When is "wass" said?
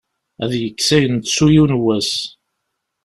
1.83-2.11